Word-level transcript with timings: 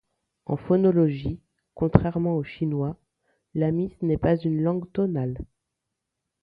En 0.47 0.57
phonologie, 0.57 1.39
contrairement 1.75 2.33
au 2.35 2.43
chinois, 2.43 2.97
l’amis 3.53 3.95
n’est 4.01 4.17
pas 4.17 4.35
une 4.35 4.63
langue 4.63 4.91
tonale. 4.91 5.37